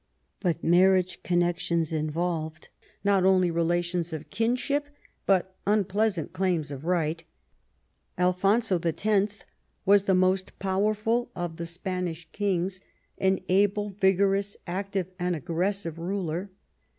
But 0.39 0.63
marriage 0.63 1.21
connections 1.21 1.91
10 1.91 2.05
EDWARD 2.07 2.07
I 2.07 2.07
CHAP. 2.07 2.07
involved 2.07 2.69
not 3.03 3.23
only 3.23 3.51
relations 3.51 4.11
of 4.11 4.31
kinship 4.31 4.87
but 5.27 5.55
unpleasant 5.67 6.33
claims 6.33 6.71
of 6.71 6.85
right. 6.85 7.23
Alfonso 8.17 8.79
X. 8.83 9.45
was 9.85 10.05
the 10.05 10.15
most 10.15 10.57
powerful 10.57 11.29
of 11.35 11.57
the 11.57 11.67
Spanish 11.67 12.27
kings, 12.31 12.81
an 13.19 13.41
able, 13.47 13.91
vigorous, 13.91 14.57
active, 14.65 15.11
and 15.19 15.35
aggressive 15.35 15.99
ruler. 15.99 16.49